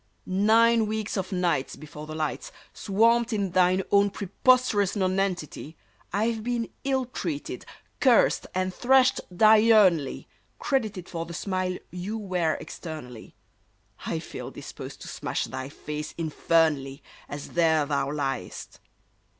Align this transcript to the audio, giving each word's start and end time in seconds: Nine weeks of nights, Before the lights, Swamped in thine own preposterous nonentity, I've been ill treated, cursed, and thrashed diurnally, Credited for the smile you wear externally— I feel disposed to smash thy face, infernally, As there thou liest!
Nine 0.25 0.87
weeks 0.87 1.15
of 1.15 1.31
nights, 1.31 1.75
Before 1.75 2.07
the 2.07 2.15
lights, 2.15 2.51
Swamped 2.73 3.31
in 3.33 3.51
thine 3.51 3.83
own 3.91 4.09
preposterous 4.09 4.95
nonentity, 4.95 5.77
I've 6.11 6.43
been 6.43 6.69
ill 6.83 7.05
treated, 7.05 7.67
cursed, 7.99 8.47
and 8.55 8.73
thrashed 8.73 9.21
diurnally, 9.31 10.25
Credited 10.57 11.07
for 11.07 11.27
the 11.27 11.35
smile 11.35 11.77
you 11.91 12.17
wear 12.17 12.55
externally— 12.55 13.35
I 14.07 14.17
feel 14.17 14.49
disposed 14.49 15.01
to 15.03 15.07
smash 15.07 15.43
thy 15.43 15.69
face, 15.69 16.15
infernally, 16.17 17.03
As 17.29 17.49
there 17.49 17.85
thou 17.85 18.09
liest! 18.11 18.79